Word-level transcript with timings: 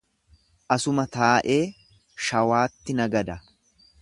Asuma 0.75 1.05
taa'ee 1.17 1.59
shawaatti 2.29 3.01
nagada. 3.03 3.41